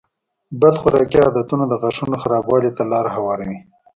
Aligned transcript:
بد 0.61 0.75
خوراکي 0.81 1.19
عادتونه 1.25 1.63
د 1.67 1.73
غاښونو 1.81 2.15
خرابوالي 2.23 2.71
ته 2.77 2.83
لاره 2.91 3.09
هواروي. 3.17 3.57